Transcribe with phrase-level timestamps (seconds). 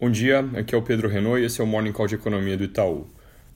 [0.00, 2.56] Bom dia, aqui é o Pedro Renault e esse é o Morning Call de Economia
[2.56, 3.08] do Itaú.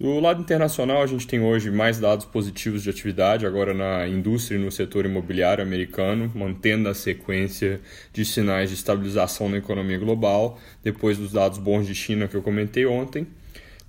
[0.00, 4.56] Do lado internacional, a gente tem hoje mais dados positivos de atividade, agora na indústria
[4.56, 7.80] e no setor imobiliário americano, mantendo a sequência
[8.12, 12.42] de sinais de estabilização na economia global, depois dos dados bons de China que eu
[12.42, 13.28] comentei ontem.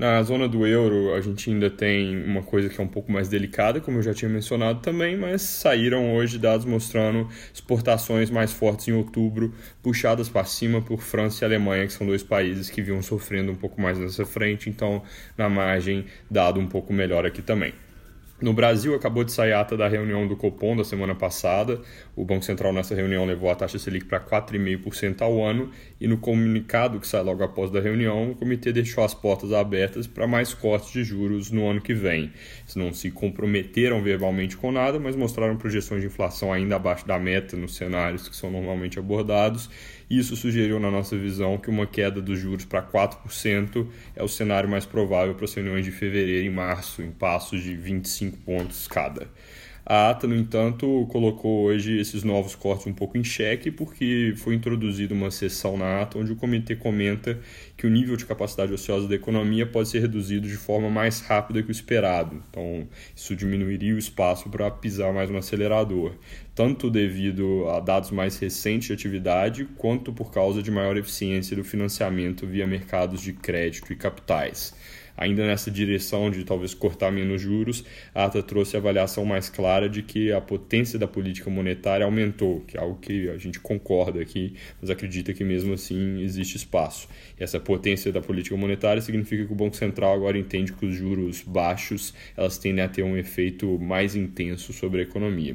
[0.00, 3.28] Na zona do euro, a gente ainda tem uma coisa que é um pouco mais
[3.28, 8.88] delicada, como eu já tinha mencionado também, mas saíram hoje dados mostrando exportações mais fortes
[8.88, 13.02] em outubro, puxadas para cima por França e Alemanha, que são dois países que vinham
[13.02, 15.02] sofrendo um pouco mais nessa frente, então
[15.36, 17.74] na margem, dado um pouco melhor aqui também.
[18.40, 21.78] No Brasil, acabou de sair a ata da reunião do Copom da semana passada.
[22.16, 25.70] O Banco Central, nessa reunião, levou a taxa Selic para 4,5% ao ano.
[26.00, 30.06] E no comunicado que sai logo após da reunião, o comitê deixou as portas abertas
[30.06, 32.32] para mais cortes de juros no ano que vem.
[32.62, 37.18] Eles não se comprometeram verbalmente com nada, mas mostraram projeções de inflação ainda abaixo da
[37.18, 39.68] meta nos cenários que são normalmente abordados.
[40.10, 44.68] Isso sugeriu, na nossa visão, que uma queda dos juros para 4% é o cenário
[44.68, 49.28] mais provável para as reuniões de fevereiro e março, em passos de 25 pontos cada.
[49.92, 54.54] A ata, no entanto, colocou hoje esses novos cortes um pouco em xeque, porque foi
[54.54, 57.40] introduzida uma sessão na ata onde o comitê comenta
[57.76, 61.60] que o nível de capacidade ociosa da economia pode ser reduzido de forma mais rápida
[61.60, 62.40] que o esperado.
[62.48, 66.12] Então, isso diminuiria o espaço para pisar mais no acelerador,
[66.54, 71.64] tanto devido a dados mais recentes de atividade, quanto por causa de maior eficiência do
[71.64, 74.72] financiamento via mercados de crédito e capitais.
[75.20, 79.86] Ainda nessa direção de talvez cortar menos juros, a ata trouxe a avaliação mais clara
[79.86, 84.18] de que a potência da política monetária aumentou, que é algo que a gente concorda
[84.22, 87.06] aqui, mas acredita que mesmo assim existe espaço.
[87.38, 90.96] E essa potência da política monetária significa que o Banco Central agora entende que os
[90.96, 95.54] juros baixos elas tendem a ter um efeito mais intenso sobre a economia.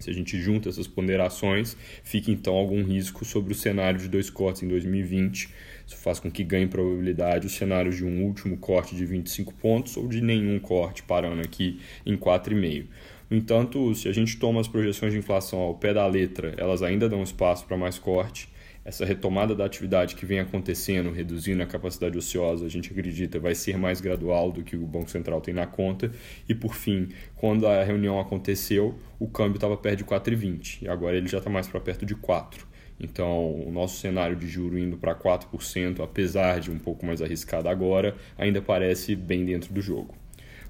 [0.00, 4.28] Se a gente junta essas ponderações, fica então algum risco sobre o cenário de dois
[4.28, 5.48] cortes em 2020
[5.90, 9.96] isso faz com que ganhe probabilidade os cenários de um último corte de 25 pontos
[9.96, 12.86] ou de nenhum corte, parando aqui em 4,5.
[13.28, 16.80] No entanto, se a gente toma as projeções de inflação ao pé da letra, elas
[16.80, 18.48] ainda dão espaço para mais corte.
[18.82, 23.54] Essa retomada da atividade que vem acontecendo, reduzindo a capacidade ociosa, a gente acredita vai
[23.54, 26.10] ser mais gradual do que o Banco Central tem na conta.
[26.48, 31.16] E por fim, quando a reunião aconteceu, o câmbio estava perto de 4,20 e agora
[31.16, 32.66] ele já está mais para perto de 4.
[32.98, 37.68] Então, o nosso cenário de juro indo para 4%, apesar de um pouco mais arriscado
[37.68, 40.14] agora, ainda parece bem dentro do jogo.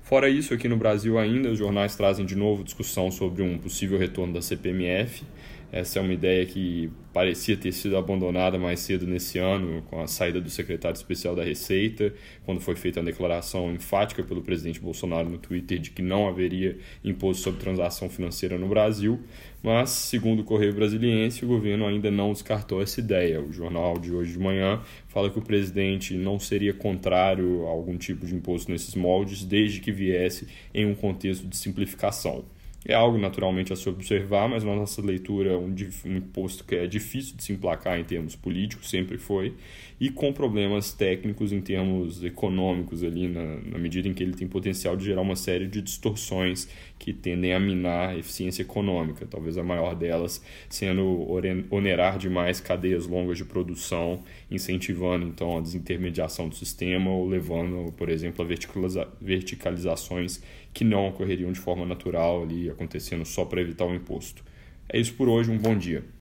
[0.03, 3.99] Fora isso, aqui no Brasil ainda, os jornais trazem de novo discussão sobre um possível
[3.99, 5.25] retorno da CPMF.
[5.73, 10.07] Essa é uma ideia que parecia ter sido abandonada mais cedo nesse ano, com a
[10.09, 12.13] saída do secretário especial da Receita,
[12.45, 16.77] quando foi feita a declaração enfática pelo presidente Bolsonaro no Twitter de que não haveria
[17.05, 19.21] imposto sobre transação financeira no Brasil.
[19.63, 23.41] Mas, segundo o Correio Brasiliense, o governo ainda não descartou essa ideia.
[23.41, 27.97] O jornal de hoje de manhã fala que o presidente não seria contrário a algum
[27.97, 32.45] tipo de imposto nesses moldes, desde que viesse em um contexto de simplificação.
[32.83, 35.75] É algo naturalmente a se observar, mas na nossa leitura um,
[36.07, 39.55] um imposto que é difícil de se emplacar em termos políticos, sempre foi,
[40.01, 44.49] e com problemas técnicos em termos econômicos ali, na, na medida em que ele tem
[44.49, 46.69] potencial de gerar uma série de distorções
[46.99, 51.27] que tendem a minar a eficiência econômica, talvez a maior delas sendo
[51.71, 58.09] onerar demais cadeias longas de produção, incentivando então a desintermediação do sistema ou levando, por
[58.09, 60.43] exemplo, a verticalizações
[60.73, 64.43] que não ocorreriam de forma natural ali, acontecendo só para evitar o imposto.
[64.89, 66.05] É isso por hoje, um bom dia.